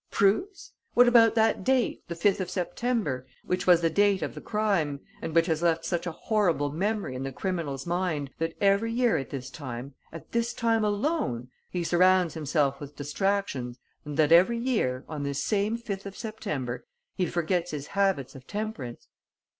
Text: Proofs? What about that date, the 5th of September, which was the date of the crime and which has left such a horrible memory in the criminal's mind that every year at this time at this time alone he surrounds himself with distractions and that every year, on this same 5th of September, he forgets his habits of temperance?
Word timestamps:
Proofs? 0.09 0.71
What 0.95 1.07
about 1.07 1.35
that 1.35 1.63
date, 1.63 2.01
the 2.07 2.15
5th 2.15 2.39
of 2.39 2.49
September, 2.49 3.27
which 3.45 3.67
was 3.67 3.81
the 3.81 3.89
date 3.91 4.23
of 4.23 4.33
the 4.33 4.41
crime 4.41 4.99
and 5.21 5.35
which 5.35 5.45
has 5.45 5.61
left 5.61 5.85
such 5.85 6.07
a 6.07 6.11
horrible 6.11 6.71
memory 6.71 7.13
in 7.13 7.21
the 7.21 7.31
criminal's 7.31 7.85
mind 7.85 8.31
that 8.39 8.55
every 8.59 8.91
year 8.91 9.17
at 9.17 9.29
this 9.29 9.51
time 9.51 9.93
at 10.11 10.31
this 10.31 10.53
time 10.53 10.83
alone 10.83 11.49
he 11.69 11.83
surrounds 11.83 12.33
himself 12.33 12.79
with 12.79 12.95
distractions 12.95 13.77
and 14.03 14.17
that 14.17 14.31
every 14.31 14.57
year, 14.57 15.05
on 15.07 15.21
this 15.21 15.43
same 15.43 15.77
5th 15.77 16.07
of 16.07 16.17
September, 16.17 16.83
he 17.13 17.27
forgets 17.27 17.69
his 17.69 17.85
habits 17.93 18.33
of 18.33 18.47
temperance? 18.47 19.07